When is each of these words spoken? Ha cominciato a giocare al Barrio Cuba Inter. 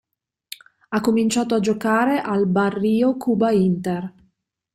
Ha 0.89 0.99
cominciato 0.99 1.53
a 1.53 1.59
giocare 1.59 2.21
al 2.21 2.47
Barrio 2.47 3.17
Cuba 3.17 3.51
Inter. 3.51 4.11